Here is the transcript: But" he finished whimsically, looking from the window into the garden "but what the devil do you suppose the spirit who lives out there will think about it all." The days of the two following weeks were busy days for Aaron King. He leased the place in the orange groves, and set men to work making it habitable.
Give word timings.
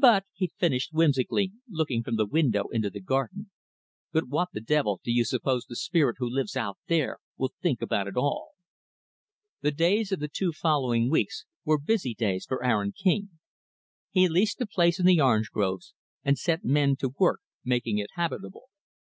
But" 0.00 0.24
he 0.32 0.48
finished 0.56 0.92
whimsically, 0.92 1.52
looking 1.68 2.02
from 2.02 2.16
the 2.16 2.26
window 2.26 2.64
into 2.72 2.90
the 2.90 3.00
garden 3.00 3.52
"but 4.10 4.26
what 4.26 4.48
the 4.52 4.60
devil 4.60 5.00
do 5.04 5.12
you 5.12 5.24
suppose 5.24 5.64
the 5.66 5.76
spirit 5.76 6.16
who 6.18 6.28
lives 6.28 6.56
out 6.56 6.76
there 6.88 7.20
will 7.36 7.52
think 7.62 7.80
about 7.80 8.08
it 8.08 8.16
all." 8.16 8.54
The 9.60 9.70
days 9.70 10.10
of 10.10 10.18
the 10.18 10.26
two 10.26 10.50
following 10.50 11.08
weeks 11.08 11.44
were 11.64 11.78
busy 11.78 12.14
days 12.14 12.44
for 12.46 12.64
Aaron 12.64 12.90
King. 12.90 13.38
He 14.10 14.28
leased 14.28 14.58
the 14.58 14.66
place 14.66 14.98
in 14.98 15.06
the 15.06 15.20
orange 15.20 15.50
groves, 15.52 15.94
and 16.24 16.36
set 16.36 16.64
men 16.64 16.96
to 16.96 17.10
work 17.16 17.38
making 17.64 17.98
it 17.98 18.10
habitable. 18.16 18.70